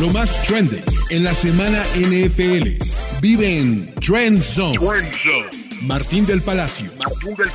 [0.00, 2.82] Lo más trendy en la semana NFL.
[3.20, 4.76] Vive en Trend Zone.
[5.82, 6.90] Martín del Palacio,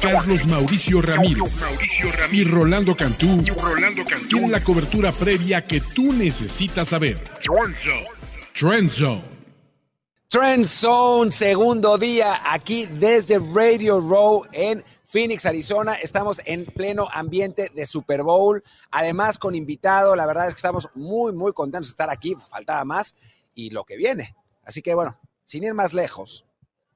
[0.02, 1.52] Carlos Mauricio Ramírez,
[2.32, 3.44] y Rolando Cantú,
[4.30, 7.20] tienen la cobertura previa que tú necesitas saber.
[7.42, 8.08] Trend Zone.
[8.54, 9.22] Trend Zone,
[11.32, 15.96] segundo día aquí desde Radio Row en Phoenix, Arizona.
[15.96, 20.16] Estamos en pleno ambiente de Super Bowl, además con invitado.
[20.16, 22.36] La verdad es que estamos muy, muy contentos de estar aquí.
[22.48, 23.16] Faltaba más
[23.56, 24.36] y lo que viene.
[24.64, 26.46] Así que bueno, sin ir más lejos,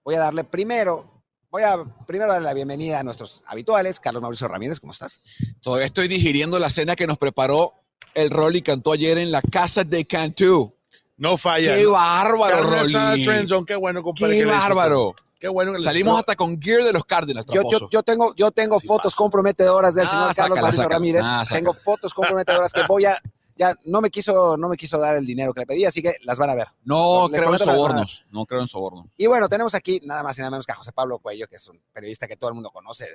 [0.04, 1.10] voy a darle primero
[1.50, 4.00] Voy a primero darle la bienvenida a nuestros habituales.
[4.00, 5.22] Carlos Mauricio Ramírez, ¿cómo estás?
[5.60, 7.74] Todavía estoy digiriendo la cena que nos preparó
[8.14, 10.76] el Rolly Cantó ayer en la casa de Cantú.
[11.18, 11.76] No falla.
[11.76, 13.26] ¡Qué bárbaro, Rolly!
[13.66, 14.40] qué bueno, compadre.
[14.40, 15.16] ¡Qué bárbaro!
[15.40, 17.46] Qué bueno que Salimos hasta con gear de los Cardinals.
[17.52, 20.96] Yo, yo, yo, tengo, yo tengo fotos comprometedoras del Ah, señor Carlos Mauricio sácala.
[20.96, 21.22] Ramírez.
[21.26, 21.60] Ah, sácala.
[21.60, 23.18] tengo fotos comprometedoras que voy a.
[23.56, 26.16] Ya no me quiso, no me quiso dar el dinero que le pedí, así que
[26.24, 26.68] las van a ver.
[26.86, 28.24] No Les creo en prometo las sobornos.
[28.32, 29.06] No creo en sobornos.
[29.18, 31.58] Y bueno, tenemos aquí nada más y nada menos que a José Pablo Cuello, que
[31.58, 33.06] es un periodista que todo el mundo conoce,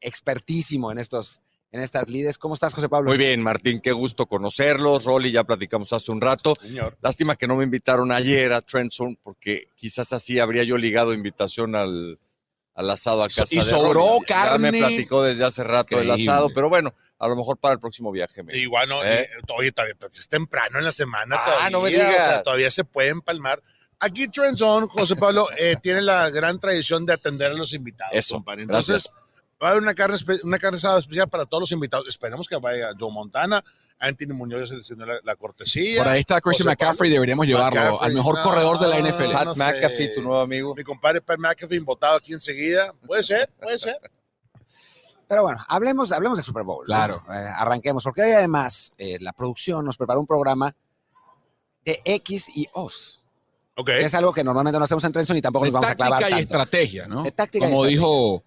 [0.00, 1.40] expertísimo en estos,
[1.72, 2.38] en estas lides.
[2.38, 3.08] ¿Cómo estás, José Pablo?
[3.08, 5.04] Muy bien, Martín, qué gusto conocerlos.
[5.04, 6.54] Rolly, ya platicamos hace un rato.
[6.60, 6.96] Señor.
[7.02, 11.74] Lástima que no me invitaron ayer a Trenton, porque quizás así habría yo ligado invitación
[11.74, 12.18] al,
[12.74, 14.26] al asado a casa y de sobró Rolly.
[14.28, 14.70] Ya carne.
[14.72, 16.30] me platicó desde hace rato el Increíble.
[16.30, 18.42] asado, pero bueno, a lo mejor para el próximo viaje.
[18.42, 19.22] me- Igual no, ¿Eh?
[19.22, 21.36] eh, oye, todavía pues, es temprano en la semana.
[21.38, 22.42] Ah, todavía, no me o sea, digas.
[22.42, 23.62] todavía se puede empalmar.
[23.98, 28.12] Aquí Trend Zone, José Pablo, eh, tiene la gran tradición de atender a los invitados.
[28.14, 28.62] Eso, compadre.
[28.64, 29.31] Entonces, gracias.
[29.62, 32.08] Va a haber una carne, una carne asada especial para todos los invitados.
[32.08, 33.62] Esperemos que vaya Joe Montana,
[33.98, 36.02] Anthony Muñoz haciendo la, la cortesía.
[36.02, 36.88] Por ahí está Christian José Pablo.
[36.90, 37.10] McCaffrey.
[37.10, 39.32] Deberíamos llevarlo McCaffrey, al mejor no, corredor de la NFL.
[39.32, 39.64] Pat no sé.
[39.64, 40.74] McAfee, tu nuevo amigo.
[40.74, 42.92] Mi compadre Pat McAfee, votado aquí enseguida.
[43.06, 43.96] Puede ser, puede ser.
[45.28, 46.80] Pero bueno, hablemos, hablemos del Super Bowl.
[46.80, 46.86] ¿no?
[46.86, 47.22] Claro.
[47.30, 50.74] Eh, arranquemos, porque hoy además eh, la producción nos preparó un programa
[51.84, 53.22] de X y O's,
[53.76, 53.86] Ok.
[53.86, 55.94] que es algo que normalmente no hacemos en Trenson y tampoco De nos vamos a
[55.94, 56.62] clavar táctica y tanto.
[56.64, 57.22] estrategia, ¿no?
[57.22, 57.98] De táctica y Como estrategia.
[57.98, 58.44] dijo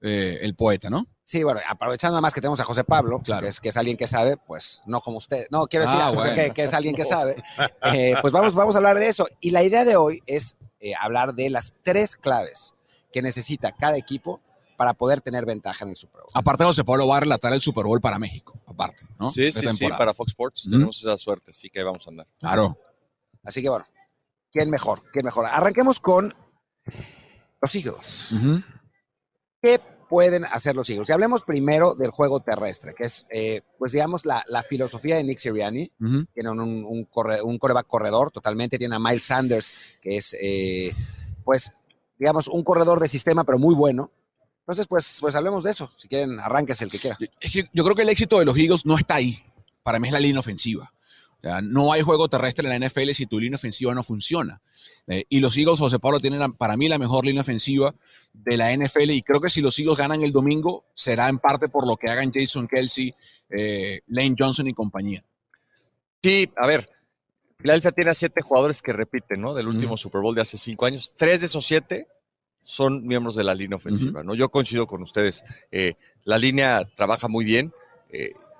[0.00, 1.06] eh, el poeta, ¿no?
[1.24, 3.42] Sí, bueno, aprovechando además que tenemos a José Pablo, Claro.
[3.42, 5.46] que, es, que es alguien que sabe, pues no como usted.
[5.50, 6.34] No, quiero decir Ah, a José bueno.
[6.36, 7.36] que, que es alguien que sabe.
[7.92, 9.26] Eh, pues vamos, vamos a hablar de eso.
[9.40, 12.74] Y la idea de hoy es eh, hablar de las tres claves
[13.12, 14.40] que necesita cada equipo
[14.78, 16.30] para poder tener ventaja en el Super Bowl.
[16.34, 18.54] Aparte, José Pablo va a relatar el Super Bowl para México.
[18.66, 19.28] Aparte, ¿no?
[19.28, 22.26] Sí, De sí, sí, para Fox Sports tenemos esa suerte, así que vamos a andar.
[22.38, 22.78] Claro.
[23.44, 23.86] Así que bueno,
[24.52, 25.02] ¿quién mejor?
[25.12, 25.46] ¿Quién mejor?
[25.46, 26.32] Arranquemos con
[27.60, 28.32] los Eagles.
[28.32, 28.62] Ujú.
[29.62, 31.08] ¿Qué pueden hacer los Eagles?
[31.08, 35.24] Y hablemos primero del juego terrestre, que es, eh, pues digamos, la, la filosofía de
[35.24, 35.90] Nick Sirianni.
[36.00, 36.26] Ujú.
[36.32, 38.78] Tienen un, un, corre- un coreback corredor totalmente.
[38.78, 40.94] Tienen a Miles Sanders, que es, eh,
[41.44, 41.72] pues,
[42.18, 44.10] digamos, un corredor de sistema, pero muy bueno.
[44.60, 45.90] Entonces, pues, pues hablemos de eso.
[45.96, 47.18] Si quieren, arránquese el que quiera.
[47.40, 49.42] Es que yo creo que el éxito de los Eagles no está ahí.
[49.82, 50.92] Para mí es la línea ofensiva.
[51.62, 54.60] No hay juego terrestre en la NFL si tu línea ofensiva no funciona.
[55.06, 57.94] Eh, y los Eagles, José Pablo, tienen la- para mí la mejor línea ofensiva
[58.32, 59.10] de la NFL.
[59.12, 62.10] Y creo que si los Eagles ganan el domingo, será en parte por lo que
[62.10, 63.14] hagan Jason Kelsey,
[63.50, 65.24] eh, Lane Johnson y compañía.
[66.22, 66.90] Sí, a ver,
[67.58, 69.54] Filadelfia tiene a siete jugadores que repiten, ¿no?
[69.54, 69.96] Del último.
[69.96, 71.12] Super Bowl de hace cinco años.
[71.12, 72.08] Tres de esos siete
[72.64, 74.34] son miembros de la línea ofensiva, ¿no?
[74.34, 75.42] Yo coincido con ustedes.
[75.70, 75.94] Eh,
[76.24, 77.72] la línea trabaja muy bien.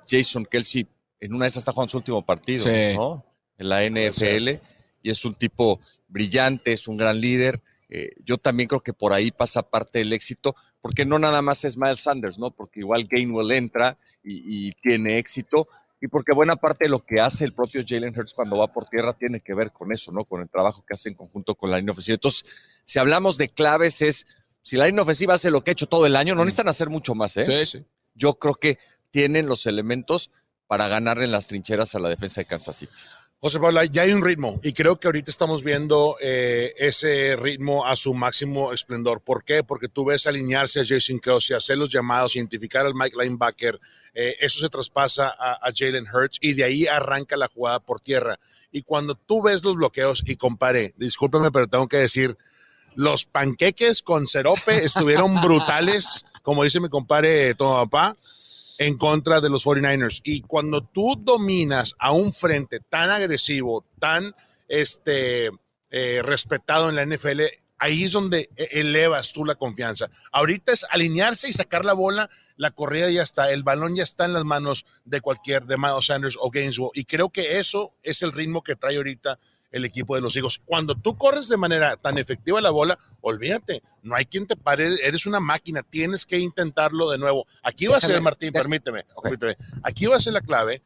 [0.09, 0.87] Jason Kelsey
[1.21, 2.95] en una de esas está jugando su último partido, Sí.
[2.95, 3.25] ¿no?
[3.59, 4.61] En la NFL
[5.03, 7.61] y es un tipo brillante, es un gran líder.
[7.89, 11.65] Eh, yo también creo que por ahí pasa parte del éxito, porque no nada más
[11.65, 12.51] es Miles Sanders, ¿no?
[12.51, 15.69] Porque igual Gainwell entra y, y tiene éxito,
[16.01, 18.87] y porque buena parte de lo que hace el propio Jalen Hurts cuando va por
[18.87, 20.25] tierra tiene que ver con eso, ¿no?
[20.25, 22.15] Con el trabajo que hace en conjunto con la línea ofensiva.
[22.15, 22.45] Entonces,
[22.85, 24.27] si hablamos de claves, es
[24.63, 26.91] si la línea ofensiva hace lo que ha hecho todo el año, no necesitan hacer
[26.91, 27.45] mucho más, ¿eh?
[27.67, 27.85] Sí, sí.
[28.15, 28.79] Yo creo que
[29.11, 30.31] tienen los elementos
[30.69, 32.93] para ganarle en las trincheras a la defensa de Kansas City.
[33.41, 37.87] José Pablo, ya hay un ritmo y creo que ahorita estamos viendo eh, ese ritmo
[37.87, 39.21] a su máximo esplendor.
[39.21, 39.63] ¿Por qué?
[39.63, 43.81] Porque tú ves alinearse a Jason Kelsey, hacer los llamados, identificar al Mike Linebacker,
[44.13, 48.01] eh, eso se traspasa a, a Jalen Hurts y de ahí arranca la jugada por
[48.01, 48.41] tierra.
[48.73, 52.37] Y cuando tú ves los bloqueos y compare, discúlpeme, pero tengo que decir,
[52.97, 58.17] los panqueques con serope estuvieron brutales, como dice mi compadre Tomo Papá,
[58.79, 60.21] en contra de los 49ers.
[60.25, 64.35] Y cuando tú dominas a un frente tan agresivo, tan
[64.69, 65.51] este,
[65.91, 67.43] eh, respetado en la NFL,
[67.79, 70.11] ahí es donde e- elevas tú la confianza.
[70.33, 74.25] Ahorita es alinearse y sacar la bola, la corrida ya está, el balón ya está
[74.25, 76.91] en las manos de cualquier, de Miles Sanders o Gainesville.
[76.95, 79.39] Y creo que eso es el ritmo que trae ahorita
[79.71, 80.61] el equipo de los hijos.
[80.65, 84.95] Cuando tú corres de manera tan efectiva la bola, olvídate, no hay quien te pare,
[85.07, 87.47] eres una máquina, tienes que intentarlo de nuevo.
[87.63, 89.57] Aquí va a ser, Martín, permíteme, permíteme.
[89.83, 90.83] Aquí va a ser la clave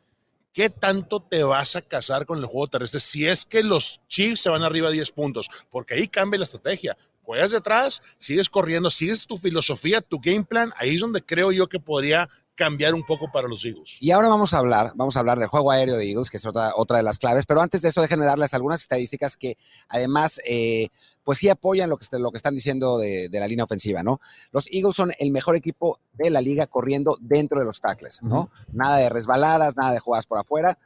[0.53, 4.43] ¿qué tanto te vas a casar con el juego terrestre si es que los Chiefs
[4.43, 5.49] se van arriba a 10 puntos?
[5.71, 6.97] Porque ahí cambia la estrategia.
[7.23, 10.73] Juegas detrás, sigues corriendo, sigues tu filosofía, tu game plan.
[10.77, 12.29] Ahí es donde creo yo que podría
[12.63, 13.99] cambiar un poco para los Eagles.
[14.01, 16.47] Y ahora vamos a hablar, vamos a hablar del juego aéreo de Eagles, que es
[16.47, 19.57] otra, otra de las claves, pero antes de eso déjenme darles algunas estadísticas que
[19.89, 20.89] además, eh,
[21.25, 24.21] pues sí apoyan lo que, lo que están diciendo de, de, la línea ofensiva, ¿no?
[24.53, 28.43] Los Eagles son el mejor equipo de la liga corriendo dentro de los tackles, ¿no?
[28.43, 28.67] Uh -huh.
[28.73, 30.79] Nada de resbaladas, nada de jugadas por afuera,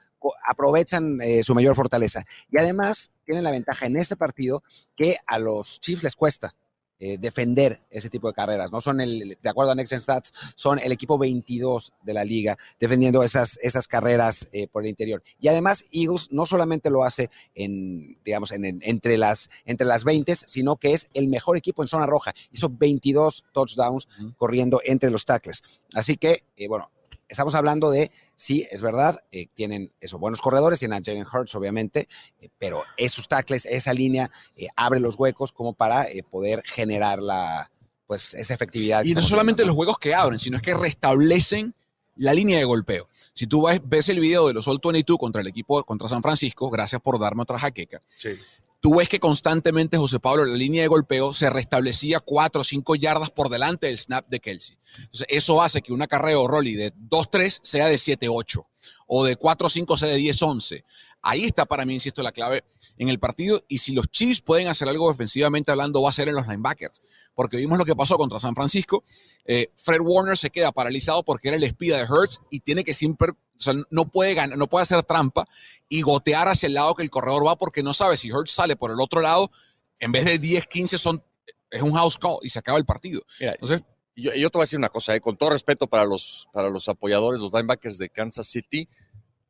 [0.48, 2.24] aprovechan eh, su mayor fortaleza.
[2.50, 4.62] Y además tienen la ventaja en este partido
[4.96, 6.54] que a los Chiefs les cuesta.
[6.98, 8.80] Eh, defender ese tipo de carreras, ¿no?
[8.80, 12.56] Son el, de acuerdo a Next Gen Stats, son el equipo 22 de la liga
[12.80, 15.22] defendiendo esas, esas carreras eh, por el interior.
[15.38, 20.04] Y además, Eagles no solamente lo hace en, digamos, en, en, entre, las, entre las
[20.04, 22.32] 20, sino que es el mejor equipo en zona roja.
[22.50, 24.36] Hizo 22 touchdowns uh -huh.
[24.38, 25.62] corriendo entre los tackles.
[25.92, 26.90] Así que, eh, bueno,
[27.28, 31.54] estamos hablando de, sí, es verdad, eh, tienen esos buenos corredores, tienen a Jalen Hurts,
[31.54, 32.08] obviamente,
[32.40, 37.20] eh, pero esos tackles, esa línea, eh, abre los huecos como para eh, poder generar
[37.20, 37.70] la,
[38.06, 39.04] pues, esa efectividad.
[39.04, 41.74] Y no solamente los huecos que abren, sino es que restablecen
[42.16, 43.08] la línea de golpeo.
[43.34, 46.22] Si tú ves, ves el video de los All 22 contra el equipo, contra San
[46.22, 48.02] Francisco, gracias por darme otra jaqueca.
[48.16, 48.30] Sí
[48.86, 52.94] tú ves que constantemente, José Pablo, la línea de golpeo se restablecía 4 o 5
[52.94, 54.78] yardas por delante del snap de Kelsey.
[54.98, 58.64] Entonces, eso hace que una carrera de Rolly de 2-3 sea de 7-8
[59.08, 60.84] o de 4-5 sea de 10-11.
[61.20, 62.62] Ahí está para mí, insisto, la clave
[62.96, 63.60] en el partido.
[63.66, 67.02] Y si los Chiefs pueden hacer algo defensivamente hablando, va a ser en los linebackers.
[67.34, 69.02] Porque vimos lo que pasó contra San Francisco.
[69.46, 72.94] Eh, Fred Warner se queda paralizado porque era el espía de Hurts y tiene que
[72.94, 75.46] siempre o sea, no puede ganar, no puede hacer trampa
[75.88, 78.76] y gotear hacia el lado que el corredor va porque no sabe si Hurts sale
[78.76, 79.50] por el otro lado,
[80.00, 81.22] en vez de 10, 15 son,
[81.70, 83.22] es un house call y se acaba el partido.
[83.40, 83.82] Mira, Entonces,
[84.14, 86.70] yo, yo, te voy a decir una cosa, eh, con todo respeto para los, para
[86.70, 88.88] los apoyadores, los linebackers de Kansas City,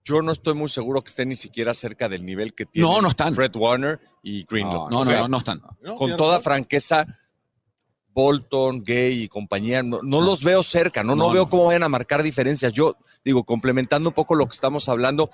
[0.04, 3.02] yo no estoy muy seguro que estén ni siquiera cerca del nivel que tienen no,
[3.02, 3.34] no están.
[3.34, 4.88] Fred Warner y Greenlaw.
[4.88, 5.60] No, no, no, no, no están.
[5.96, 7.06] Con toda franqueza,
[8.16, 11.90] Bolton, Gay y compañía, no, no, los veo cerca, no, no, veo cómo vayan a
[11.90, 12.72] marcar diferencias.
[12.72, 15.30] Yo digo, complementando un poco lo que estamos hablando,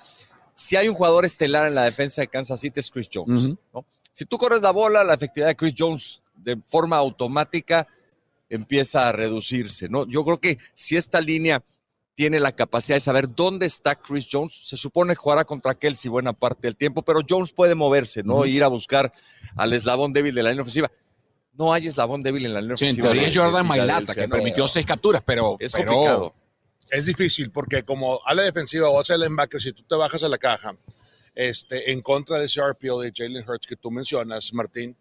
[0.53, 3.43] si hay un jugador estelar en la defensa de Kansas City es Chris Jones.
[3.43, 3.57] Uh -huh.
[3.73, 3.85] ¿no?
[4.11, 7.87] Si tú corres la bola, la efectividad de Chris Jones de forma automática
[8.49, 9.87] empieza a reducirse.
[9.87, 10.05] ¿no?
[10.05, 11.63] Yo creo que si esta línea
[12.15, 16.11] tiene la capacidad de saber dónde está Chris Jones, se supone que jugará contra Kelsey
[16.11, 18.39] buena parte del tiempo, pero Jones puede moverse, ¿no?
[18.39, 18.49] Uh -huh.
[18.49, 19.13] Ir a buscar
[19.55, 20.91] al eslabón débil de la línea ofensiva
[21.53, 24.67] no hay eslabón débil en la línea sí, En teoría es Jordan Mailata, que permitió
[24.67, 25.93] seis capturas, pero es pero...
[25.93, 26.35] complicado.
[26.89, 30.23] Es difícil porque como a la defensiva o a la linebacker, si tú te bajas
[30.23, 30.75] a la caja
[31.33, 34.95] este, en contra de ese RPO de Jalen Hurts que tú mencionas, Martín,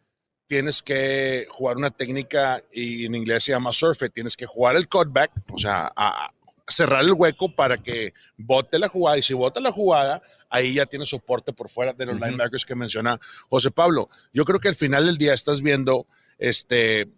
[0.47, 4.77] tienes que jugar una técnica y en inglés se llama surf it, tienes que jugar
[4.77, 6.35] el cutback, o sea, a, a
[6.69, 10.87] cerrar el hueco para que bote la jugada y si bota la jugada, ahí ya
[10.87, 12.27] tiene soporte por fuera de los uh -huh.
[12.27, 13.19] linebackers que menciona
[13.49, 14.09] José Pablo.
[14.33, 16.07] Yo creo que al final del día estás viendo
[16.38, 17.08] este,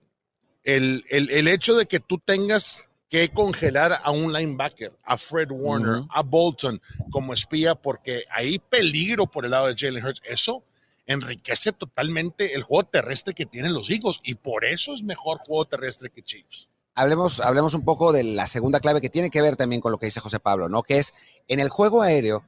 [0.64, 5.50] el, el, el, hecho de que tú tengas que congelar a un linebacker, a Fred
[5.50, 6.06] Warner, uh -huh.
[6.10, 6.80] a Bolton
[7.10, 10.64] como espía, porque hay peligro por el lado de Jalen Hurts, eso
[11.06, 15.64] enriquece totalmente el juego terrestre que tienen los Eagles y por eso es mejor juego
[15.64, 16.70] terrestre que Chiefs.
[16.94, 19.98] Hablemos, hablemos un poco de la segunda clave que tiene que ver también con lo
[19.98, 20.82] que dice José Pablo, ¿no?
[20.82, 21.12] Que es
[21.48, 22.44] en el juego aéreo,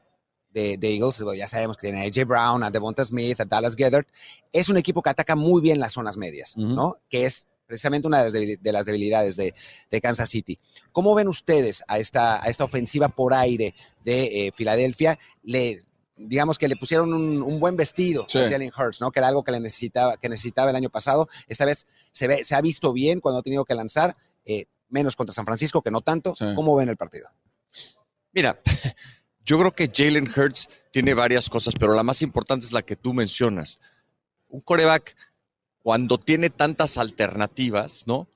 [0.56, 3.76] de, de, Eagles, ya sabemos que tiene a AJ Brown, a Devonta Smith, a Dallas
[3.76, 4.08] Gethert,
[4.52, 6.74] es un equipo que ataca muy bien las zonas medias, uh -huh.
[6.74, 6.96] ¿no?
[7.10, 9.52] Que es precisamente una de las, de las debilidades de,
[9.90, 10.58] de, Kansas City.
[10.92, 15.18] ¿Cómo ven ustedes a esta, a esta ofensiva por aire de eh, Filadelfia?
[15.42, 15.82] Le,
[16.16, 18.38] digamos que le pusieron un, un buen vestido sí.
[18.38, 19.10] a Jalen Hurts, ¿no?
[19.10, 21.28] Que era algo que le necesitaba, que necesitaba el año pasado.
[21.48, 24.16] Esta vez se, ve, se ha visto bien cuando ha tenido que lanzar,
[24.46, 26.34] eh, menos contra San Francisco, que no tanto.
[26.34, 26.46] Sí.
[26.54, 27.28] ¿Cómo ven el partido?
[28.32, 28.60] Mira,
[29.46, 32.96] yo creo que Jalen Hurts tiene varias cosas, pero la más importante es la que
[32.96, 33.78] tú mencionas.
[34.48, 35.16] Un coreback,
[35.78, 38.28] cuando tiene tantas alternativas, ¿no?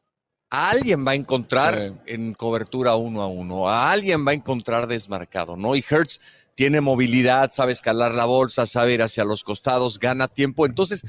[0.50, 2.12] A alguien va a encontrar sí.
[2.12, 5.75] en cobertura uno a uno, a alguien va a encontrar desmarcado, ¿no?
[5.75, 6.21] Y Hurts
[6.55, 10.64] tiene movilidad, sabe escalar la bolsa, sabe ir hacia los costados, gana tiempo.
[10.64, 11.02] Entonces,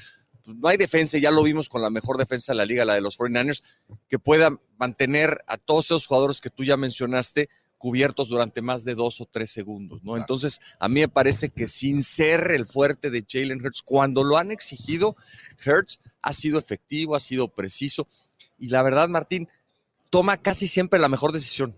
[0.43, 2.95] pues, no hay defensa, ya lo vimos con la mejor defensa de la liga, la
[2.95, 3.63] de los 49ers,
[4.07, 7.49] que pueda mantener a todos esos jugadores que tú ya mencionaste
[7.81, 10.15] cubiertos durante más de dos o tres segundos, ¿no?
[10.15, 14.37] Entonces, a mí me parece que sin ser el fuerte de Jalen Hurts, cuando lo
[14.37, 15.17] han exigido,
[15.65, 18.07] Hurts ha sido efectivo, ha sido preciso,
[18.59, 19.49] y la verdad, Martín,
[20.11, 21.75] toma casi siempre la mejor decisión.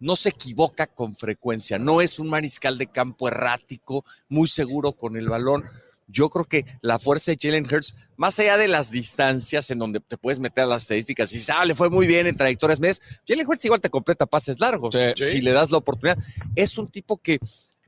[0.00, 5.16] No se equivoca con frecuencia, no es un mariscal de campo errático, muy seguro con
[5.16, 5.64] el balón.
[6.06, 10.00] Yo creo que la fuerza de Jalen Hurts, más allá de las distancias en donde
[10.00, 12.80] te puedes meter a las estadísticas y dices, ah, le fue muy bien en trayectorias
[12.80, 15.40] medias, Jalen Hurts igual te completa pases largos, sí, si sí.
[15.42, 16.18] le das la oportunidad.
[16.54, 17.38] Es un tipo que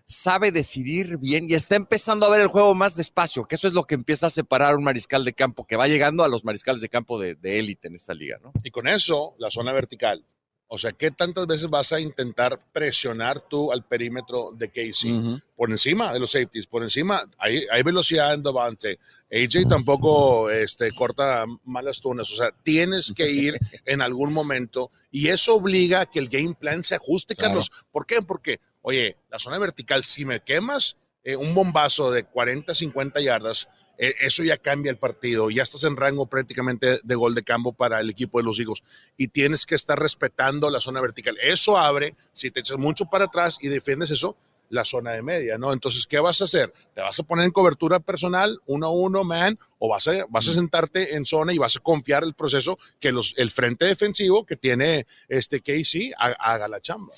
[0.06, 3.74] sabe decidir bien y está empezando a ver el juego más despacio, que eso es
[3.74, 6.44] lo que empieza a separar a un mariscal de campo que va llegando a los
[6.44, 8.52] mariscales de campo de élite en esta liga, ¿no?
[8.62, 10.24] Y con eso, la zona vertical.
[10.70, 15.40] O sea, ¿qué tantas veces vas a intentar presionar tú al perímetro de Casey?
[15.56, 18.98] Por encima de los safeties, por encima, hay, hay velocidad en Davante.
[19.32, 22.30] AJ tampoco este, corta malas tunas.
[22.30, 26.54] O sea, tienes que ir en algún momento y eso obliga a que el game
[26.54, 27.70] plan se ajuste, Carlos.
[27.90, 28.20] ¿Por qué?
[28.20, 33.68] Porque, oye, la zona vertical, si me quemas eh, un bombazo de 40, 50 yardas,
[33.98, 37.72] e, eso ya cambia el partido, ya estás en rango prácticamente de gol de campo
[37.72, 38.82] para el equipo de los hijos
[39.16, 41.36] y tienes que estar respetando la zona vertical.
[41.42, 44.36] Eso abre, si te echas mucho para atrás y defiendes eso,
[44.70, 45.72] la zona de media, ¿no?
[45.72, 46.72] Entonces, ¿qué vas a hacer?
[46.94, 49.58] ¿Te vas a poner en cobertura personal, uno a uno, man?
[49.78, 53.10] ¿O vas a, vas a sentarte en zona y vas a confiar el proceso que
[53.10, 57.14] los, el frente defensivo que tiene este KC haga la chamba?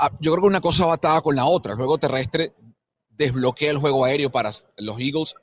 [0.00, 1.72] Ah, yo creo que una cosa va atada con la otra.
[1.72, 2.52] El juego terrestre
[3.10, 5.34] desbloquea el juego aéreo para los Eagles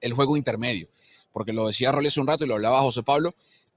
[0.00, 0.88] el juego intermedio.
[1.32, 3.34] Porque lo decía Rolly hace un rato y lo hablaba José Pablo,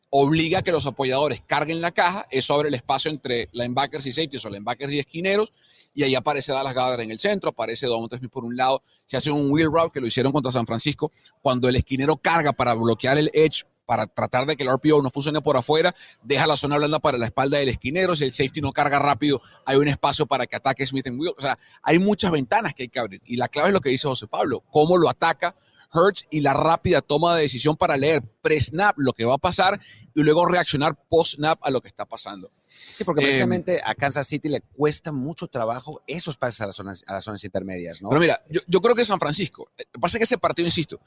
[0.09, 4.11] obliga a que los apoyadores carguen la caja, eso abre el espacio entre linebackers y
[4.11, 5.53] safeties o linebackers y esquineros,
[5.93, 9.17] y ahí aparece Dallas Goddard en el centro, aparece Don Smith por un lado, se
[9.17, 11.11] hace un wheel route que lo hicieron contra San Francisco,
[11.41, 15.09] cuando el esquinero carga para bloquear el edge para tratar de que el RPO no
[15.09, 18.61] funcione por afuera, deja la zona blanda para la espalda del esquinero, si el safety
[18.61, 21.33] no carga rápido, hay un espacio para que ataque Smith en wheel.
[21.37, 23.21] O sea, hay muchas ventanas que hay que abrir.
[23.25, 25.57] Y la clave es lo que dice José Pablo, cómo lo ataca
[25.93, 29.79] Hurts y la rápida toma de decisión para leer pre-snap lo que va a pasar
[30.13, 32.49] y luego reaccionar post-snap a lo que está pasando.
[32.67, 36.75] Sí, porque precisamente em, a Kansas City le cuesta mucho trabajo esos pases a las
[36.75, 38.09] zonas, a las zonas intermedias, ¿no?
[38.09, 40.99] Pero mira, yo, creo que San Francisco, eh, pasa que ese partido, insisto,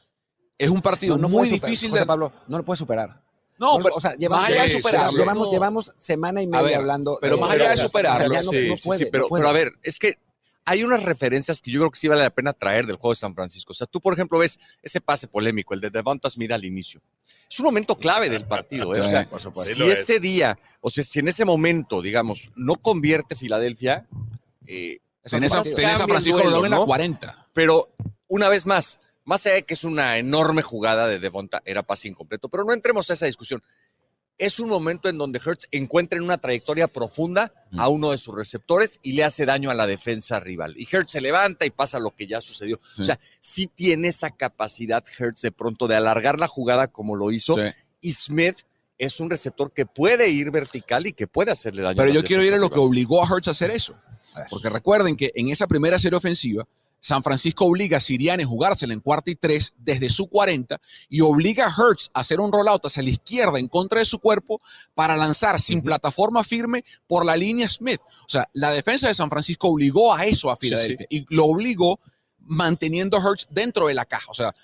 [0.58, 2.06] es un partido muy difícil de...
[2.06, 3.24] Pablo, no lo puede superar.
[3.58, 7.18] No, pero, o sea, llevamos, llevamos, llevamos, semana y media hablando.
[7.20, 8.34] Pero más allá de superarlo.
[8.76, 10.18] sí, pero, pero, a ver, es que
[10.64, 13.16] hay unas referencias que yo creo que sí vale la pena traer del juego de
[13.16, 13.72] San Francisco.
[13.72, 17.00] O sea, tú, por ejemplo, ves ese pase polémico, el de Devonta Smith al inicio.
[17.50, 18.94] Es un momento clave del partido.
[18.94, 19.00] ¿eh?
[19.00, 24.06] O sea, si ese día, o sea, si en ese momento, digamos, no convierte Filadelfia,
[24.66, 25.62] eh, tenés, a,
[26.06, 27.48] Francisco en la 40.
[27.52, 27.94] Pero,
[28.26, 32.08] una vez más, más allá de que es una enorme jugada de Devonta, era pase
[32.08, 33.62] incompleto, pero no entremos a esa discusión
[34.38, 38.34] es un momento en donde Hertz encuentra en una trayectoria profunda a uno de sus
[38.34, 40.74] receptores y le hace daño a la defensa rival.
[40.76, 42.80] Y Hertz se levanta y pasa lo que ya sucedió.
[42.98, 47.30] O sea, sí tiene esa capacidad Hertz de pronto de alargar la jugada como lo
[47.30, 47.56] hizo.
[48.00, 48.56] Y Smith
[48.98, 51.96] es un receptor que puede ir vertical y que puede hacerle daño.
[51.96, 53.94] Pero yo quiero ir a lo que obligó a Hertz a hacer eso.
[54.50, 56.66] Porque recuerden que en esa primera serie ofensiva,
[57.04, 60.80] San Francisco obliga a Siriane a jugársela en cuarta y tres desde su 40
[61.10, 64.20] y obliga a Hertz a hacer un rollout hacia la izquierda en contra de su
[64.20, 64.62] cuerpo
[64.94, 68.00] para lanzar sin plataforma firme por la línea Smith.
[68.00, 72.00] O sea, la defensa de San Francisco obligó a eso a Filadelfia y lo obligó
[72.38, 74.30] manteniendo a Hertz dentro de la caja.
[74.30, 74.54] O sea,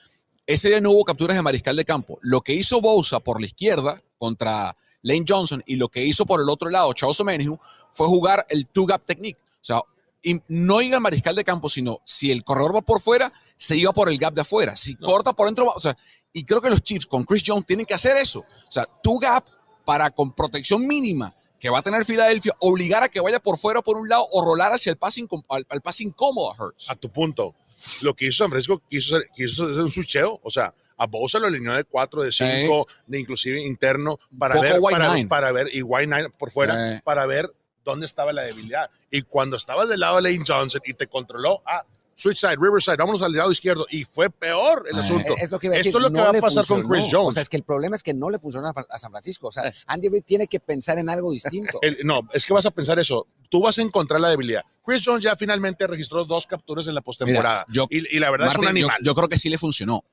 [0.47, 2.19] ese día no hubo capturas de mariscal de campo.
[2.23, 6.41] Lo que hizo Bosa por la izquierda contra Lane Johnson y lo que hizo por
[6.41, 7.59] el otro lado Charles O'Menu
[7.91, 9.39] fue jugar el two-gap technique.
[9.61, 9.83] O sea,
[10.23, 13.77] y no iba al mariscal de campo, sino si el corredor va por fuera, se
[13.77, 14.77] iba por el gap de afuera.
[14.77, 15.97] Si corta por dentro, o sea,
[16.33, 18.41] y creo que los Chiefs con Chris Jones tienen que hacer eso.
[18.41, 19.45] O sea, tu gap
[19.85, 23.83] para con protección mínima que va a tener Filadelfia, obligar a que vaya por fuera
[23.83, 25.67] por un lado o rolar hacia el pase, al,
[25.99, 26.89] incómodo a Hurts.
[26.89, 27.55] A tu punto,
[28.01, 31.49] lo que hizo San Francisco quiso, quiso hacer un switcheo, o sea, a Bosa lo
[31.49, 36.07] alineó de 4, de 5, de inclusive interno, para ver, para, para, ver, y White
[36.07, 37.51] Nine por fuera, para ver
[37.91, 38.91] dónde estaba la debilidad.
[39.11, 42.97] Y cuando estabas del lado de Lane Johnson y te controló, ah, switch side, Riverside,
[42.97, 43.87] vámonos al lado izquierdo.
[43.91, 45.35] Y fue peor el ah, asunto.
[45.39, 47.29] Es lo que Esto es lo que va a pasar con Chris Jones.
[47.29, 49.49] O sea, es que el problema es que no le funciona a San Francisco.
[49.49, 49.75] O sea, eh.
[49.87, 51.81] Andy Reid tiene que pensar en algo distinto.
[52.05, 53.27] no, es que vas a pensar eso.
[53.49, 54.63] Tú vas a encontrar la debilidad.
[54.85, 57.67] Chris Jones ya finalmente registró dos capturas en la postemporada.
[57.91, 58.99] Y, y, la verdad es un animal.
[59.03, 60.05] yo creo que sí le funcionó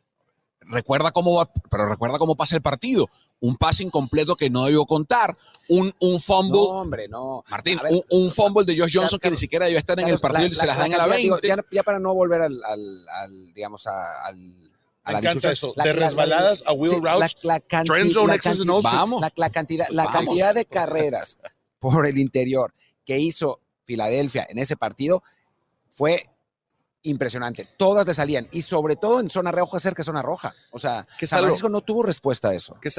[0.68, 3.10] recuerda cómo pero recuerda cómo pasa el partido.
[3.40, 6.60] Un pase incompleto que no debió contar, un, un fumble.
[6.60, 7.44] No, hombre, no.
[7.50, 10.54] Martín, un, fumble de Josh Johnson que ni siquiera debió estar en el partido y
[10.54, 11.40] se las dan a la 20.
[11.72, 14.68] ya, para no volver al, al, digamos, al
[15.14, 15.74] me encanta eso.
[15.76, 17.38] de resbaladas a wheel routes.
[17.44, 17.62] La,
[18.82, 19.22] vamos.
[19.36, 21.40] La, cantidad, la cantidad de carreras
[21.80, 22.74] por el interior
[23.06, 25.24] que hizo Filadelfia en ese partido
[25.92, 26.30] fue
[27.08, 27.68] impresionante.
[27.78, 28.48] Todas le salían.
[28.52, 30.54] Y sobre todo en zona roja, cerca de zona roja.
[30.72, 32.76] O sea, que San Francisco no tuvo respuesta a eso.
[32.82, 32.90] Que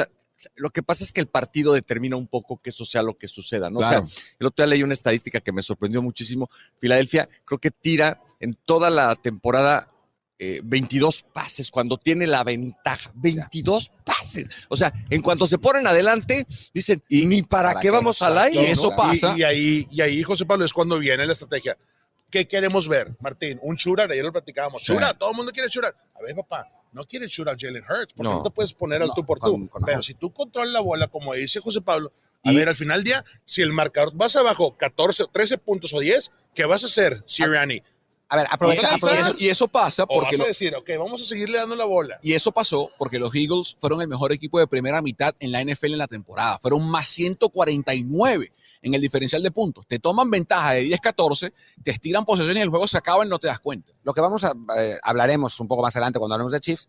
[0.56, 3.28] lo que pasa es que el partido determina un poco que eso sea lo que
[3.28, 3.80] suceda, ¿no?
[3.80, 4.04] O sea,
[4.38, 6.48] el otro día leí una estadística que me sorprendió muchísimo.
[6.78, 9.92] Filadelfia creo que tira en toda la temporada
[10.38, 13.10] 22 eh, pases cuando tiene la ventaja.
[13.14, 14.48] 22 pases.
[14.68, 18.62] O sea, en cuanto se ponen adelante, dicen, ¿y ni para, qué, vamos al aire?
[18.62, 19.36] Y eso pasa.
[19.36, 21.76] Y, ahí, y ahí, José Pablo, es cuando viene la estrategia
[22.30, 23.58] ¿Qué queremos ver, Martín?
[23.62, 24.82] Un shooter, ayer lo platicábamos.
[24.82, 24.92] Sí.
[24.92, 25.94] Shooter, todo el mundo quiere shooter.
[26.14, 28.42] A ver, papá, no quiere shooter Jalen Hurts, porque no, No.
[28.42, 29.68] te puedes poner al No, tú por con- tú.
[29.70, 32.12] con Pero si tú controlas la bola, como dice José Pablo,
[32.44, 35.92] a Y- ver, al final del día, si el marcador vas abajo 14, 13 puntos
[35.94, 37.82] o 10, ¿qué vas a hacer, Sirianni?
[38.30, 39.20] A ver, ¿Vas aprovecha, aprovecha.
[39.28, 41.86] eso, y eso pasa O vas porque a decir, ok, vamos a seguirle dando la
[41.86, 42.18] bola.
[42.22, 45.62] y eso pasó porque los Eagles fueron el mejor equipo de primera mitad en la
[45.62, 46.58] NFL en la temporada.
[46.58, 49.86] Fueron más 149 en el diferencial de puntos.
[49.86, 53.38] Te toman ventaja de 10-14, te estiran posesión y el juego se acaba y no
[53.38, 53.92] te das cuenta.
[54.02, 56.88] Lo que vamos a eh, hablaremos un poco más adelante cuando hablemos de Chiefs,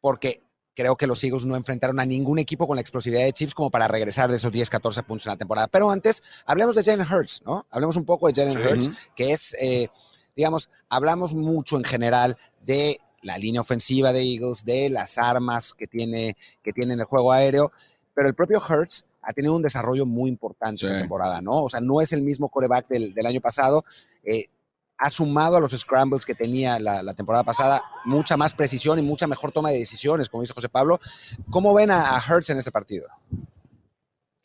[0.00, 0.42] porque
[0.78, 3.68] creo que los Eagles no enfrentaron a ningún equipo con la explosividad de Chiefs como
[3.68, 5.66] para regresar de esos 10, 14 puntos en la temporada.
[5.66, 7.66] Pero antes, hablemos de Jalen Hurts, ¿no?
[7.70, 8.64] Hablemos un poco de Jalen.
[8.64, 9.88] Hurts, que es, eh,
[10.36, 15.88] digamos, hablamos mucho en general de la línea ofensiva de Eagles, de las armas que
[15.88, 17.72] tiene, que tiene en el juego aéreo,
[18.14, 21.00] pero el propio Hurts ha tenido un desarrollo muy importante esta Sí.
[21.02, 21.64] temporada, ¿no?
[21.64, 23.84] O sea, no es el mismo coreback del, del año pasado.
[24.24, 24.46] eh,
[25.00, 29.02] ha sumado a los scrambles que tenía la, la temporada pasada mucha más precisión y
[29.02, 30.98] mucha mejor toma de decisiones, como dice José Pablo.
[31.50, 33.06] ¿Cómo ven a, a Hurts en este partido?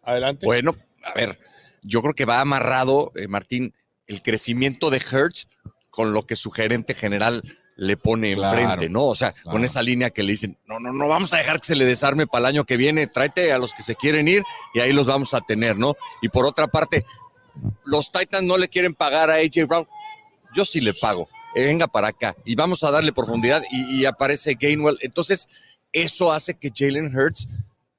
[0.03, 0.45] Adelante.
[0.45, 1.39] Bueno, a ver,
[1.81, 3.73] yo creo que va amarrado, eh, Martín,
[4.05, 5.47] el crecimiento de Hertz
[5.89, 7.41] con lo que su gerente general
[7.75, 9.05] le pone Claro, enfrente, ¿no?
[9.05, 9.51] O sea, claro.
[9.51, 11.85] con esa línea que le dicen, no, no, no vamos a dejar que se le
[11.85, 14.93] desarme para el año que viene, tráete a los que se quieren ir y ahí
[14.93, 15.95] los vamos a tener, ¿no?
[16.21, 17.05] Y por otra parte,
[17.85, 19.87] los Titans no le quieren pagar a AJ Brown.
[20.53, 21.27] Yo sí le pago.
[21.55, 24.97] Eh, venga para acá y vamos a darle profundidad y, y aparece Gainwell.
[25.01, 25.47] Entonces,
[25.91, 27.47] eso hace que Jalen Hurts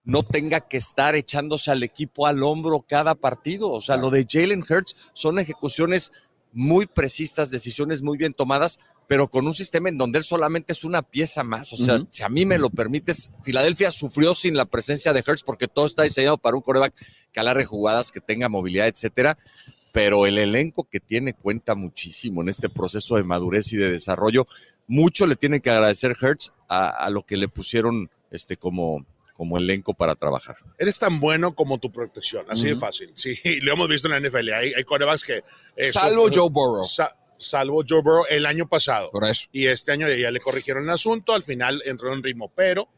[0.04, 3.70] no tenga que estar echándose al equipo al hombro cada partido.
[3.70, 6.12] O sea, lo de Jalen Hurts son ejecuciones
[6.52, 10.84] muy precisas, decisiones muy bien tomadas, pero con un sistema en donde él solamente es
[10.84, 11.72] una pieza más.
[11.72, 15.42] O sea, si a mí me lo permites, Filadelfia sufrió sin la presencia de Hurts
[15.42, 16.94] porque todo está diseñado para un coreback
[17.32, 19.36] que alarre jugadas, que tenga movilidad, etcétera.
[19.92, 24.46] Pero el elenco que tiene cuenta muchísimo en este proceso de madurez y de desarrollo.
[24.86, 29.56] Mucho le tiene que agradecer Hurts a, a lo que le pusieron este, como, como
[29.56, 30.56] elenco para trabajar.
[30.78, 33.12] Eres tan bueno como tu protección, así de fácil.
[33.14, 34.50] Sí, lo hemos visto en la NFL.
[34.52, 35.44] Hay, hay quarterbacks que...
[35.76, 36.84] eh, Salvo son- Joe Burrow.
[36.84, 39.10] sa- salvo Joe Burrow el año pasado.
[39.10, 39.46] Por eso.
[39.52, 42.52] Y este año ya le corrigieron el asunto, al final entró en ritmo.
[42.54, 42.88] Pero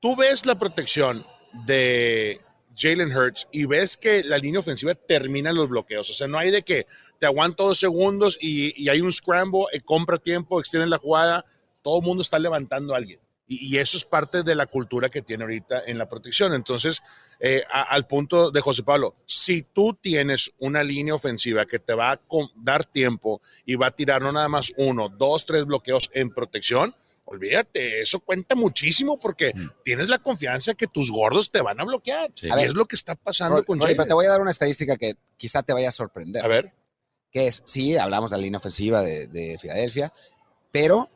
[0.00, 1.24] tú ves la protección
[1.66, 2.40] de
[2.76, 6.08] Jalen Hurts y ves que la línea ofensiva termina los bloqueos.
[6.10, 6.86] O sea, no hay de que
[7.18, 11.44] te aguanto dos segundos y, y hay un scramble, eh, compra tiempo, extiende la jugada.
[11.82, 13.20] Todo el mundo está levantando a alguien.
[13.48, 16.52] Y, y eso es parte de la cultura que tiene ahorita en la protección.
[16.52, 17.00] Entonces,
[17.40, 21.94] eh, a- al punto de José Pablo, si tú tienes una línea ofensiva que te
[21.94, 22.20] va a
[22.56, 26.94] dar tiempo y va a tirar no nada más uno, dos, tres bloqueos en protección,
[27.24, 29.52] olvídate, eso cuenta muchísimo porque
[29.84, 32.30] tienes la confianza que tus gordos te van a bloquear.
[32.34, 32.46] Sí.
[32.46, 34.30] Y A ver, es lo que está pasando Roy, con Roy, pero te voy a
[34.30, 36.44] dar una estadística que quizá te vaya a sorprender.
[36.44, 36.72] A ver,
[37.30, 40.10] Que es, sí, hablamos de la línea ofensiva de, de Filadelfia,
[40.72, 41.08] pero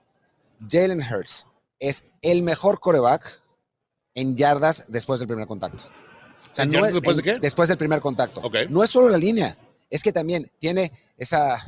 [0.69, 1.47] Jalen Hurts
[1.83, 3.43] es el mejor coreback
[4.15, 5.85] en yardas después del primer contacto.
[6.57, 7.39] O ¿En yardas después de qué?
[7.41, 8.41] Después del primer contacto.
[8.41, 8.57] Ok.
[8.69, 9.59] No es solo la línea,
[9.91, 11.59] es que también tiene esa,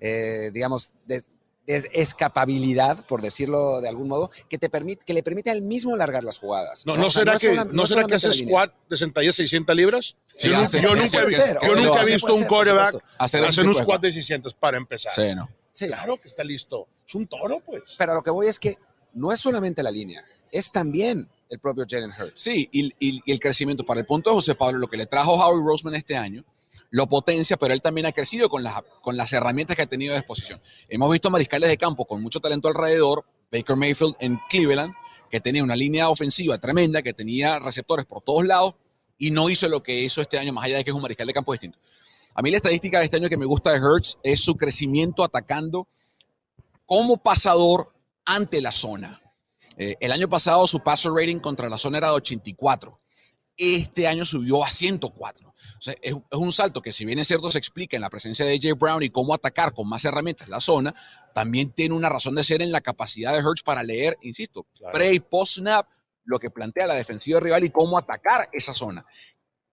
[0.00, 1.34] eh, digamos, des-
[1.66, 6.24] escapabilidad, por decirlo de algún modo, que, te permite, que le permite al mismo alargar
[6.24, 6.86] las jugadas.
[6.86, 8.46] ¿no, no O sea, será es que, sola- no es será que línea.
[8.48, 10.16] squat de sentadillas 600 libras?
[10.34, 12.94] Sí, yo, hace- nunca, ser, yo sea, nunca he visto un ser, coreback.
[13.18, 15.12] Hacer ese hacer un squat de 600 para empezar.
[15.14, 15.48] Sí, no.
[15.72, 15.86] Sí.
[15.88, 16.86] Claro que está listo.
[17.06, 17.82] Es un toro, pues.
[17.98, 18.78] Pero a lo que voy es que
[19.14, 22.40] no es solamente la línea, es también el propio Jalen Hurts.
[22.40, 25.64] Sí, y, el crecimiento para el punto de José Pablo, lo que le trajo Howie
[25.64, 26.44] Roseman este año,
[26.90, 30.14] lo potencia, pero él también ha crecido con las, con las herramientas que ha tenido
[30.14, 30.60] a disposición.
[30.88, 34.94] Hemos visto mariscales de campo con mucho talento alrededor, Baker Mayfield en Cleveland,
[35.30, 38.74] que tenía una línea ofensiva tremenda, que tenía receptores por todos lados
[39.18, 41.26] y no hizo lo que hizo este año, más allá de que es un mariscal
[41.26, 41.78] de campo distinto.
[42.34, 45.24] A mí la estadística de este año que me gusta de Hurts es su crecimiento
[45.24, 45.88] atacando
[46.86, 47.92] como pasador
[48.28, 49.20] ante la zona.
[49.76, 53.00] Eh, el año pasado su passer rating contra la zona era de 84.
[53.56, 55.48] Este año subió a 104.
[55.48, 58.10] O sea, es, es un salto que si bien es cierto se explica en la
[58.10, 60.94] presencia de AJ Brown y cómo atacar con más herramientas la zona,
[61.34, 64.92] también tiene una razón de ser en la capacidad de Hurts para leer, insisto, Claro.
[64.96, 65.88] pre y post snap,
[66.24, 69.04] lo que plantea la defensiva rival y cómo atacar esa zona.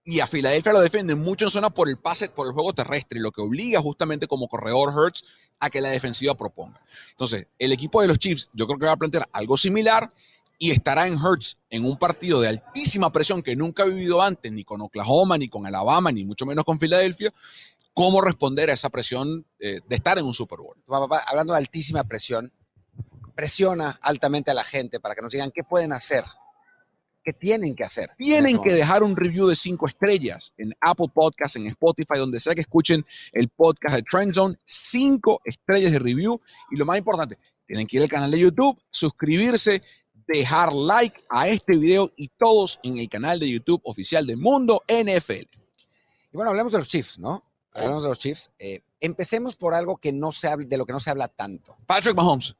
[0.08, 3.20] Y a Filadelfia lo defienden mucho en zona por el pase, por el juego terrestre,
[3.20, 5.24] lo que obliga justamente como corredor Hurts
[5.60, 6.80] a que la defensiva proponga.
[7.10, 10.14] Entonces, el equipo de los Chiefs yo creo que va a plantear algo similar
[10.60, 14.52] y estará en Hurts en un partido de altísima presión que nunca ha vivido antes,
[14.52, 17.34] ni con Oklahoma, ni con Alabama, ni mucho menos con Filadelfia,
[17.96, 20.78] cómo responder a esa presión eh, de estar en un Super Bowl.
[21.26, 22.54] Hablando de altísima presión,
[23.36, 26.24] presiona altamente a la gente para que nos digan qué pueden hacer
[27.26, 28.12] que tienen que hacer.
[28.18, 32.54] Tienen que dejar un review de cinco estrellas en Apple Podcasts, en Spotify, donde sea
[32.54, 34.56] que escuchen el podcast de Trend Zone.
[34.64, 36.40] Cinco estrellas de review.
[36.70, 39.82] Y lo más importante, tienen que ir al canal de YouTube, suscribirse,
[40.28, 44.84] dejar like a este video y todos en el canal de YouTube oficial de Mundo
[44.88, 45.34] NFL.
[45.34, 47.44] Y bueno, hablemos de los Chiefs, ¿no?
[47.74, 48.52] Hablemos de los Chiefs.
[48.60, 51.76] Eh, empecemos por algo que no se habla, de lo que no se habla tanto.
[51.88, 52.56] Patrick Mahomes.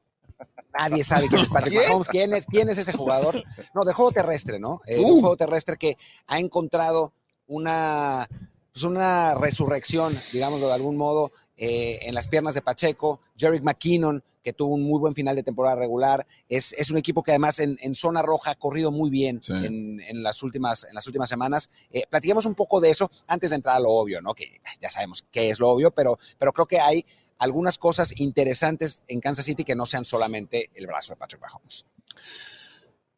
[0.78, 3.42] Nadie sabe quién es Patrick Mahomes, quién es, quién es ese jugador.
[3.74, 4.80] No, de juego terrestre, ¿no?
[4.86, 7.12] Eh, Un juego terrestre que ha encontrado
[7.46, 8.26] una,
[8.72, 13.20] pues una resurrección, digámoslo de algún modo, eh, en las piernas de Pacheco.
[13.38, 16.26] Jerry McKinnon, que tuvo un muy buen final de temporada regular.
[16.48, 19.52] Es, es un equipo que además en, en, zona roja ha corrido muy bien sí.
[19.52, 21.70] en, en, las últimas, en las últimas semanas.
[21.90, 24.34] Eh, platiquemos un poco de eso antes de entrar a lo obvio, ¿no?
[24.34, 27.06] Que ya sabemos qué es lo obvio, pero, pero creo que hay
[27.38, 31.86] algunas cosas interesantes en Kansas City que no sean solamente el brazo de Patrick Mahomes.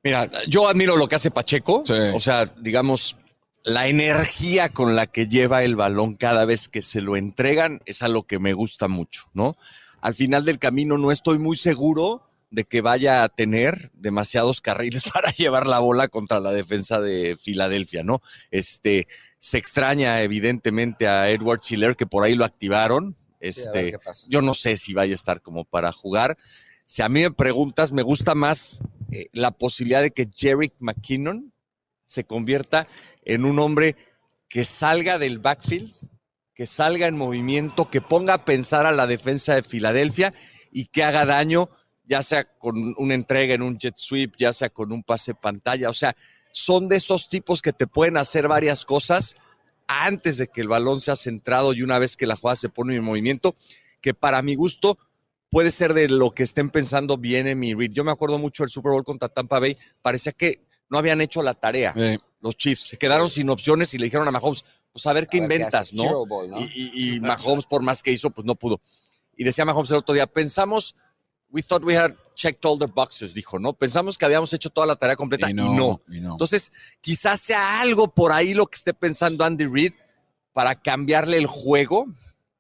[0.03, 1.83] Mira, yo admiro lo que hace Pacheco.
[1.87, 1.95] Sí.
[2.15, 3.17] O sea, digamos,
[3.65, 8.03] la energía con la que lleva el balón cada vez que se lo entregan es
[8.03, 9.57] algo que me gusta mucho, ¿no?
[10.01, 15.05] Al final del camino no estoy muy seguro de que vaya a tener demasiados carriles
[15.13, 18.23] para llevar la bola contra la defensa de Filadelfia, ¿no?
[18.51, 19.07] Este,
[19.39, 23.17] se extraña evidentemente a Edward Schiller, que por ahí lo activaron.
[23.41, 26.37] Este, sí, yo no sé si vaya a estar como para jugar.
[26.87, 31.53] Si a mí me preguntas, me gusta más eh, la posibilidad de que Jerick McKinnon
[32.05, 32.89] se convierta
[33.25, 33.97] en un hombre
[34.49, 35.95] que salga del backfield,
[36.55, 40.33] que salga en movimiento, que ponga a pensar a la defensa de Filadelfia
[40.73, 41.69] y que haga daño,
[42.05, 45.91] ya sea con una entrega en un jet sweep, ya sea con un pase pantalla.
[45.91, 46.17] O sea,
[46.53, 49.37] son de esos tipos que te pueden hacer varias cosas
[49.89, 52.95] antes de que el balón sea centrado y una vez que la jugada se pone
[52.95, 53.57] en movimiento,
[54.01, 54.99] que para mi gusto
[55.51, 57.91] puede ser de lo que estén pensando bien en mi read.
[57.91, 61.43] Yo me acuerdo mucho del Super Bowl contra Tampa Bay, parecía que no habían hecho
[61.43, 61.95] la tarea.
[62.41, 65.41] Los Chiefs se quedaron sin opciones y le dijeron a Mahomes, pues a ver qué
[65.41, 66.25] ver inventas, qué ¿no?
[66.27, 66.61] Ball, ¿no?
[66.61, 68.81] Y, y, y Mahomes, por más que hizo, pues no pudo.
[69.37, 70.95] Y decía Mahomes el otro día, pensamos,
[71.51, 73.73] we thought we had checked all the boxes, dijo, ¿no?
[73.73, 75.73] Pensamos que habíamos hecho toda la tarea completa y no.
[75.73, 76.03] Y no.
[76.09, 76.33] Y no.
[76.33, 79.93] Entonces, quizás sea algo por ahí lo que esté pensando Andy Reid
[80.53, 82.07] para cambiarle el juego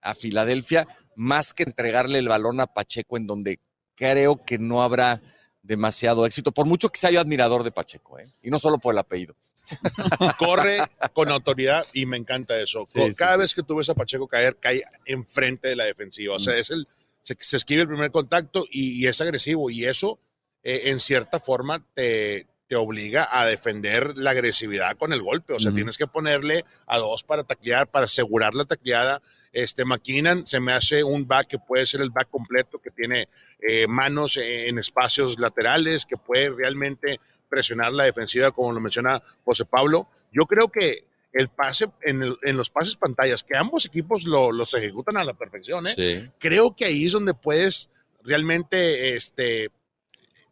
[0.00, 3.60] a Filadelfia, más que entregarle el balón a Pacheco, en donde
[3.94, 5.20] creo que no habrá
[5.62, 8.26] demasiado éxito, por mucho que sea yo admirador de Pacheco, ¿eh?
[8.42, 9.36] y no solo por el apellido.
[10.38, 10.78] Corre
[11.12, 12.86] con autoridad y me encanta eso.
[12.88, 16.36] Sí, Cada sí, vez que tú ves a Pacheco caer, cae enfrente de la defensiva.
[16.36, 16.88] O sea, es el,
[17.28, 19.70] se, se esquiva el primer contacto y, y es agresivo.
[19.70, 20.18] Y eso,
[20.62, 25.52] eh, en cierta forma, te, te obliga a defender la agresividad con el golpe.
[25.52, 25.76] O sea, uh -huh.
[25.76, 29.20] tienes que ponerle a dos para taclear, para asegurar la tacleada.
[29.52, 33.28] Este McKinnon se me hace un back que puede ser el back completo, que tiene
[33.60, 39.64] eh, manos en espacios laterales, que puede realmente presionar la defensiva, como lo menciona José
[39.66, 40.08] Pablo.
[40.32, 44.50] Yo creo que el pase en, el, en, los pases pantallas, que ambos equipos lo,
[44.50, 45.94] los ejecutan a la perfección, ¿eh?
[45.94, 46.30] sí.
[46.38, 47.90] creo que ahí es donde puedes
[48.24, 49.70] realmente este,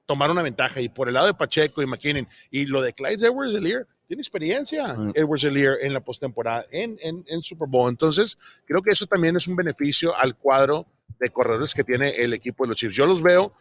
[0.07, 0.81] tomar una ventaja.
[0.81, 4.21] Y por el lado de Pacheco y McKinnon, y lo de Clyde Edwards Elier, tiene
[4.21, 5.13] experiencia mm.
[5.15, 7.91] Edwards Elier en la postemporada, en, en, en, Super Bowl.
[7.91, 10.87] Entonces, creo que eso también es un beneficio al cuadro
[11.19, 12.95] de corredores que tiene el equipo de los Chiefs.
[12.95, 13.53] Yo los veo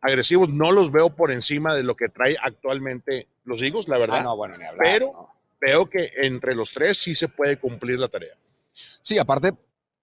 [0.00, 4.18] agresivos, no los veo por encima de lo que trae actualmente los Eagles, la verdad.
[4.20, 5.31] Ah, no, bueno, ni hablar, pero no.
[5.62, 8.36] Veo que entre los tres sí se puede cumplir la tarea.
[9.02, 9.52] Sí, aparte,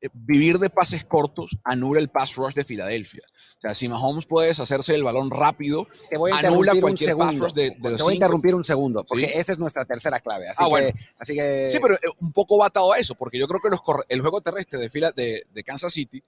[0.02, 3.24] eh, vivir de pases cortos anula el pass rush de Filadelfia.
[3.58, 7.38] O sea, si Mahomes puede deshacerse del balón rápido, te voy a anula cualquier pass
[7.38, 9.32] rush de, de Te voy a interrumpir un segundo, porque ¿Sí?
[9.36, 10.48] esa es nuestra tercera clave.
[10.48, 10.89] Así, Ah, que, bueno.
[11.19, 11.69] así que.
[11.74, 14.39] Sí, pero eh, un poco batado a eso, porque yo creo que los el juego
[14.39, 16.24] terrestre de, fila, de, de Kansas City,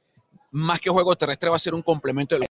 [0.51, 2.45] más que juego terrestre, va a ser un complemento del,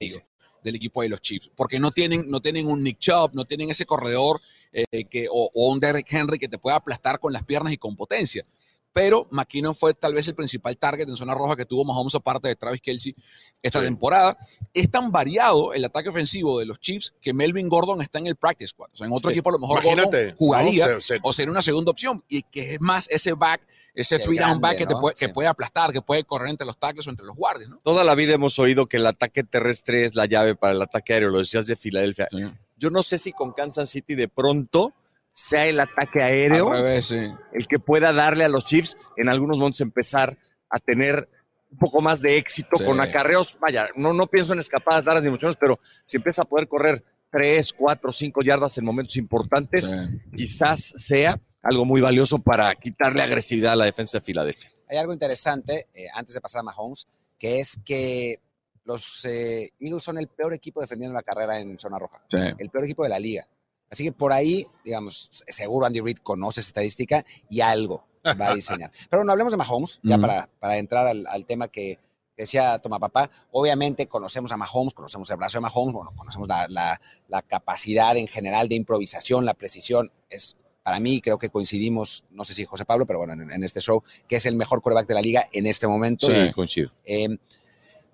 [0.68, 3.70] del equipo de los Chiefs, porque no tienen, no tienen un Nick Chubb, no tienen
[3.70, 4.40] ese corredor
[4.72, 7.78] eh, que, o, o un Derrick Henry que te pueda aplastar con las piernas y
[7.78, 8.44] con potencia
[8.92, 12.48] pero McKinnon fue tal vez el principal target en zona roja que tuvo Mahomes aparte
[12.48, 13.14] de Travis Kelsey
[13.62, 13.84] esta sí.
[13.84, 14.36] temporada.
[14.74, 18.36] Es tan variado el ataque ofensivo de los Chiefs que Melvin Gordon está en el
[18.36, 18.90] practice squad.
[18.92, 19.34] O sea, en otro sí.
[19.34, 21.20] equipo a lo mejor Imagínate, Gordon jugaría no, se, se...
[21.22, 24.78] o sería una segunda opción y que es más ese back, ese three down back
[24.78, 24.90] que, ¿no?
[24.90, 27.70] te puede, que puede aplastar, que puede correr entre los tackles o entre los guardias.
[27.70, 27.78] ¿no?
[27.82, 31.14] Toda la vida hemos oído que el ataque terrestre es la llave para el ataque
[31.14, 32.28] aéreo, lo decías de Filadelfia.
[32.76, 34.94] Yo no sé si con Kansas City de pronto
[35.38, 37.32] sea el ataque aéreo revés, sí.
[37.52, 40.36] el que pueda darle a los Chiefs en algunos momentos empezar
[40.68, 41.28] a tener
[41.70, 42.84] un poco más de éxito sí.
[42.84, 43.56] con acarreos.
[43.60, 47.04] Vaya, no, no pienso en escapadas largas de emociones, pero si empieza a poder correr
[47.30, 49.96] tres, cuatro, cinco yardas en momentos importantes, sí.
[50.34, 54.72] quizás sea algo muy valioso para quitarle agresividad a la defensa de Filadelfia.
[54.88, 57.06] Hay algo interesante, eh, antes de pasar a Mahomes,
[57.38, 58.40] que es que
[58.84, 62.20] los eh, Eagles son el peor equipo defendiendo la carrera en zona roja.
[62.26, 62.38] Sí.
[62.58, 63.46] El peor equipo de la liga.
[63.90, 68.06] Así que por ahí, digamos, seguro Andy Reid conoce esa estadística y algo
[68.40, 68.90] va a diseñar.
[69.10, 71.98] Pero bueno, hablemos de Mahomes, ya para, para entrar al, al tema que
[72.36, 73.30] decía Toma Papá.
[73.50, 78.16] Obviamente conocemos a Mahomes, conocemos el brazo de Mahomes, bueno, conocemos la, la- la capacidad
[78.16, 80.10] en general de improvisación, la precisión.
[80.28, 83.64] Es para mí, creo que coincidimos, no sé si José Pablo, pero bueno, en, en
[83.64, 86.26] este show, que es el mejor quarterback de la liga en este momento.
[86.52, 86.90] coincido.
[87.04, 87.28] Eh,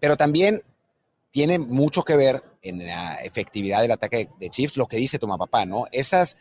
[0.01, 0.63] pero también
[1.35, 5.37] tiene mucho que ver en la efectividad del ataque de Chiefs, lo que dice Toma
[5.37, 5.85] Papá, ¿no?
[5.90, 6.37] Esas,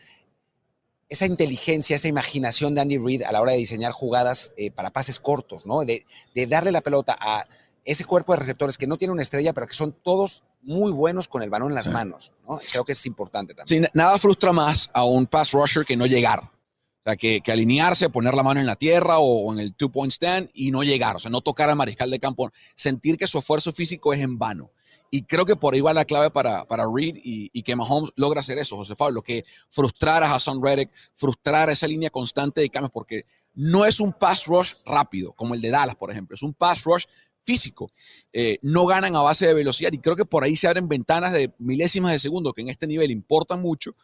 [1.10, 4.92] esa inteligencia, esa imaginación de Andy Reid a la hora de diseñar jugadas eh, para
[4.92, 5.84] pases cortos, ¿no?
[5.84, 7.48] De, de darle la pelota a
[7.84, 11.28] ese cuerpo de receptores que no tiene una estrella, pero que son todos muy buenos
[11.28, 11.90] con el balón en las Sí.
[11.90, 12.60] manos, ¿no?
[12.72, 13.76] Creo que es importante también.
[13.76, 16.40] Sí, na- nada frustra más a un pass rusher que no llegar.
[16.44, 20.14] O sea, que, que alinearse, poner la mano en la tierra o, en el two-point
[20.14, 21.16] stand y no llegar.
[21.16, 22.50] O sea, no tocar al mariscal de campo.
[22.76, 24.72] Sentir que su esfuerzo físico es en vano.
[25.16, 28.10] Y creo que por ahí va la clave para, para Reed y, y que Mahomes
[28.16, 32.70] logra hacer eso, José Pablo, que frustrar a Hassan Reddick, frustrar esa línea constante de
[32.70, 36.34] cambios, porque no es un pass rush rápido, como el de Dallas, por ejemplo.
[36.34, 37.06] Es un pass rush
[37.44, 37.92] físico.
[38.32, 41.32] Eh, no ganan a base de velocidad y creo que por ahí se abren ventanas
[41.32, 43.96] de milésimas de segundo que en este nivel importan mucho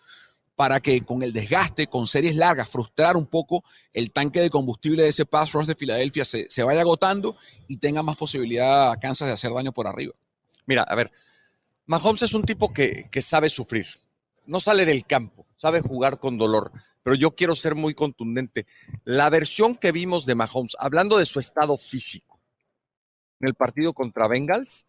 [0.56, 5.02] para que con el desgaste, con series largas, frustrar un poco el tanque de combustible
[5.02, 7.36] de ese pass rush de Filadelfia se, se vaya agotando
[7.68, 10.14] y tenga más posibilidad Kansas de hacer daño por arriba.
[10.70, 11.12] Mira, a ver,
[11.88, 13.88] Mahomes es un tipo que, que sabe sufrir.
[14.46, 16.72] No sale del campo, sabe jugar con dolor.
[17.02, 18.68] Pero yo quiero ser muy contundente.
[19.04, 22.40] La versión que vimos de Mahomes, hablando de su estado físico,
[23.40, 24.86] en el partido contra Bengals,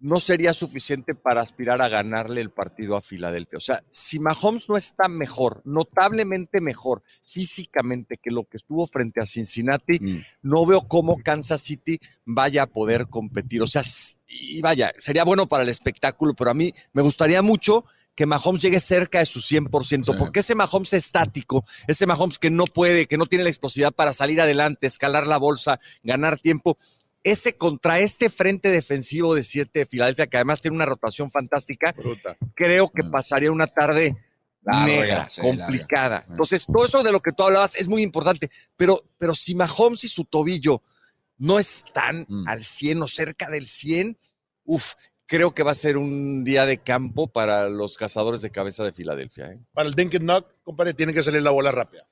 [0.00, 3.58] no sería suficiente para aspirar a ganarle el partido a Filadelfia.
[3.58, 9.20] O sea, si Mahomes no está mejor, notablemente mejor físicamente que lo que estuvo frente
[9.20, 9.98] a Cincinnati,
[10.42, 13.62] no veo cómo Kansas City vaya a poder competir.
[13.62, 13.82] O sea,
[14.28, 17.84] y vaya, sería bueno para el espectáculo, pero a mí me gustaría mucho
[18.14, 20.18] que Mahomes llegue cerca de su 100%, Sí.
[20.18, 24.12] porque ese Mahomes estático, ese Mahomes que no puede, que no tiene la explosividad para
[24.12, 26.76] salir adelante, escalar la bolsa, ganar tiempo,
[27.24, 31.92] ese contra este frente defensivo de 7 de Filadelfia, que además tiene una rotación fantástica,
[31.92, 32.36] Bruta.
[32.54, 33.10] creo que Mm.
[33.10, 34.16] pasaría una tarde
[34.62, 36.08] Larga, negra, sí, complicada.
[36.10, 36.26] larga.
[36.30, 40.04] Entonces, todo eso de lo que tú hablabas es muy importante, pero, pero si Mahomes
[40.04, 40.82] y su tobillo
[41.38, 42.48] no están Mm.
[42.48, 44.18] al 100 o cerca del 100,
[44.64, 44.94] uff,
[45.26, 48.92] creo que va a ser un día de campo para los cazadores de cabeza de
[48.92, 49.52] Filadelfia.
[49.52, 49.58] ¿eh?
[49.72, 52.06] Para el dink and knock, compadre, tiene que salir la bola rápida.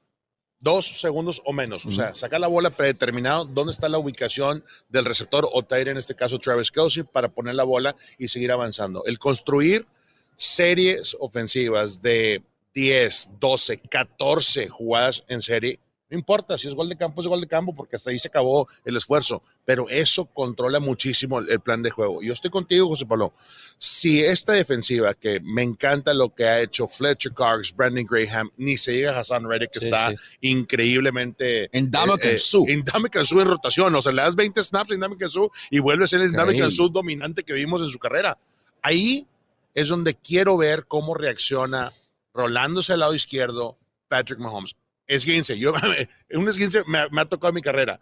[0.58, 1.84] Dos segundos o menos.
[1.86, 5.98] O sea, sacar la bola predeterminado, dónde está la ubicación del receptor o Tyre, en
[5.98, 9.04] este caso Travis Kelsey, para poner la bola y seguir avanzando.
[9.04, 9.86] El construir
[10.34, 12.42] series ofensivas de
[12.74, 17.40] 10, 12, 14 jugadas en serie, no importa si es gol de campo, es gol
[17.40, 19.42] de campo, porque hasta ahí se acabó el esfuerzo.
[19.64, 22.22] Pero eso controla muchísimo el, plan de juego.
[22.22, 23.32] Yo estoy contigo, José Pablo.
[23.78, 28.76] Si esta defensiva, que me encanta lo que ha hecho Fletcher Cox, Brandon Graham, ni
[28.76, 30.16] se llega a Hassan Reddick, que Sí, está sí.
[30.42, 32.66] increíblemente En Dame Kansu.
[32.68, 33.94] en Dame en rotación.
[33.94, 36.56] O sea, le das 20 snaps en Dame Kansu y vuelve a ser el Dame.
[36.56, 38.38] Kansu dominante que vimos en su carrera.
[38.80, 39.26] Ahí
[39.74, 41.92] es donde quiero ver cómo reacciona
[42.32, 43.76] rolándose al lado izquierdo
[44.08, 44.76] Patrick Mahomes.
[45.06, 45.72] Esguince, yo,
[46.34, 48.00] un esguince me, me ha tocado en mi carrera.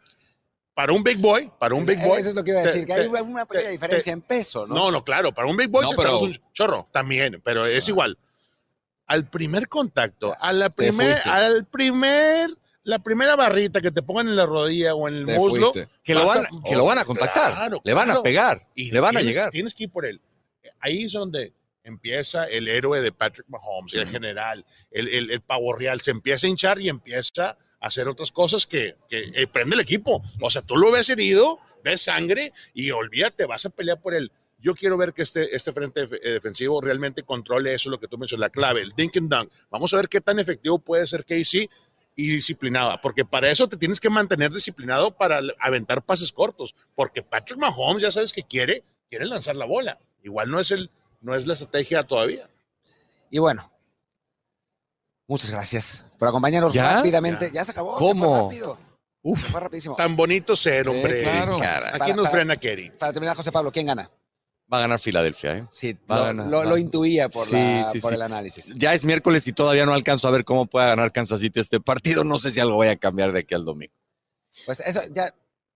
[0.75, 2.19] Para un big boy, para un big boy.
[2.19, 4.13] Eso es lo que iba a te- decir, que te- hay una pequeña te- diferencia
[4.13, 4.75] en peso, ¿no?
[4.75, 7.87] No, no, claro, para un big boy No, te pero- un chorro también, pero es
[7.87, 7.91] Ah.
[7.91, 8.19] igual.
[9.07, 12.51] Al primer contacto, a la Te primer, al primer,
[12.83, 15.73] la primera barrita que te pongan en la rodilla o en el muslo.
[16.03, 18.21] Que lo, van, a- que lo van a contactar, Claro, le van claro.
[18.21, 19.51] a pegar, y le van a tienes- llegar.
[19.51, 20.21] Tienes que ir por él.
[20.81, 21.53] Ahí es donde
[21.85, 26.47] empieza el héroe de Patrick Mahomes, el general, el, el, el pavo real, se empieza
[26.47, 30.23] a hinchar y empieza a hacer otras cosas que, que eh, prende el equipo.
[30.41, 34.33] O sea, tú lo ves herido, ves sangre y olvídate, vas a pelear por él.
[34.59, 38.09] Yo quiero ver que este, este frente def- eh, defensivo realmente controle eso, lo que
[38.09, 39.53] tú mencionas, la clave, el dink and dunk.
[39.71, 41.69] Vamos a ver qué tan efectivo puede ser Casey
[42.17, 47.23] y disciplinada, porque para eso te tienes que mantener disciplinado para aventar pases cortos, porque
[47.23, 49.99] Patrick Mahomes ya sabes que quiere, quiere lanzar la bola.
[50.23, 50.91] Igual no es el,
[51.25, 52.49] no es la estrategia todavía.
[53.31, 53.69] Y bueno,
[55.27, 56.95] muchas gracias por acompañarnos ¿Ya?
[56.95, 57.47] rápidamente.
[57.49, 57.55] Ya.
[57.55, 57.65] Ya.
[57.65, 57.95] se acabó.
[57.97, 58.25] ¿Cómo?
[58.25, 58.77] Se fue rápido.
[58.77, 58.85] Se
[59.27, 59.97] Uf, fue rapidísimo.
[59.97, 61.23] Tan bonito ser, hombre.
[61.23, 61.57] claro.
[61.59, 61.89] cara.
[61.89, 62.91] Aquí Para- nos para- frena Kerry.
[62.91, 64.11] Para terminar, José Pablo, ¿quién gana?
[64.73, 65.59] va a ganar Filadelfia.
[65.59, 65.69] ¿eh?
[65.71, 66.65] Sí, Va a lo, ganar, lo- va.
[66.65, 68.15] lo intuía por, Sí, la- sí, por sí.
[68.17, 68.73] el análisis.
[68.77, 71.81] Ya es miércoles y todavía no alcanzo a ver cómo pueda ganar Kansas City este
[71.81, 72.25] partido.
[72.25, 73.93] No sé si algo vaya a cambiar de aquí al domingo.
[74.67, 75.33] Pues eso, ya.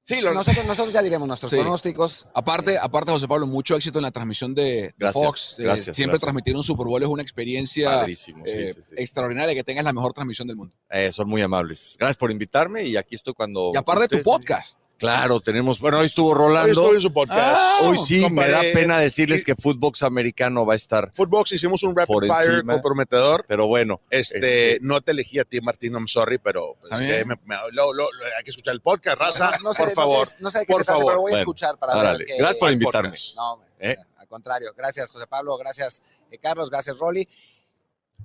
[0.09, 1.59] Sí, lo- nosotros, nosotros ya diremos nuestros Sí.
[1.59, 2.27] pronósticos.
[2.35, 5.55] Aparte, aparte, José Pablo, mucho éxito en la transmisión de, Gracias, Fox.
[5.59, 6.21] Eh, gracias, siempre gracias.
[6.23, 8.94] transmitir un Super Bowl es una experiencia eh, sí, sí.
[8.97, 10.75] extraordinaria, que tengas la mejor transmisión del mundo.
[10.88, 11.94] Eh, son muy amables.
[11.99, 13.71] Gracias por invitarme y aquí estoy cuando.
[13.75, 14.79] Y aparte de tu podcast.
[14.99, 15.79] Claro, tenemos.
[15.79, 16.73] Bueno, hoy estuvo Hoy Rolando.
[16.83, 17.39] estuve en su podcast.
[17.41, 21.13] Ah, Hoy sí, me da pena decirles que Footbox americano va a estar.
[21.15, 22.73] Footbox hicimos un rapid fire encima.
[22.75, 23.45] comprometedor.
[23.47, 24.39] Pero bueno, Este,
[24.75, 27.29] Este- no te elegí a ti, Martín, I'm sorry, pero pues, Está es que bien.
[27.29, 29.89] me- me- lo- lo- lo- hay que escuchar el podcast, raza, No- no sé- por
[29.91, 30.27] no favor.
[30.27, 31.13] sé- No sé de qué por se trata, favor.
[31.13, 33.17] pero voy a Bueno, escuchar para ver qué- Gracias por invitarme.
[33.37, 33.97] No, hombre, ¿Eh?
[34.17, 34.73] al contrario.
[34.77, 35.57] Gracias, José Pablo.
[35.59, 36.71] Gracias, eh, Carlos.
[36.71, 37.29] Gracias, Rolly.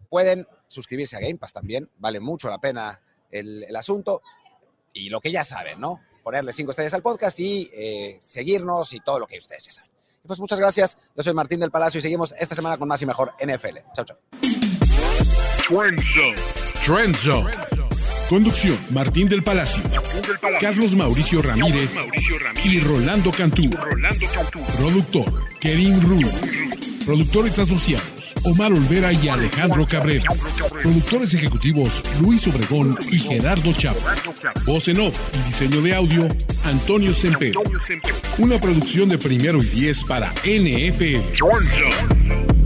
[0.09, 1.87] Pueden suscribirse a Game Pass también.
[1.99, 4.23] Vale mucho la pena el, el asunto.
[4.91, 6.01] Y lo que ya saben, ¿no?
[6.23, 9.91] Ponerle cinco estrellas al podcast y eh, seguirnos y todo lo que ustedes ya saben.
[10.23, 10.97] Y pues muchas gracias.
[11.15, 13.79] Yo soy Martín del Palacio y seguimos esta semana con más y mejor NFL.
[13.93, 14.17] Chao, chao.
[16.85, 17.51] Trend Zone.
[18.29, 19.83] Conducción: Martín del Palacio,
[20.61, 21.91] Carlos Mauricio Ramírez
[22.63, 23.69] y Rolando Cantú.
[24.77, 27.05] Productor: Kerim Ruiz.
[27.05, 28.12] Productores asociados:
[28.43, 30.25] Omar Olvera y Alejandro Cabrera.
[30.81, 33.99] Productores ejecutivos: Luis Obregón y Gerardo Chavo.
[34.65, 36.27] Voz en off y diseño de audio:
[36.65, 37.53] Antonio Semper.
[38.37, 42.62] Una producción de primero y diez para NFL.